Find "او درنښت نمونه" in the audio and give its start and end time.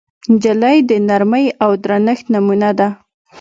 1.63-2.69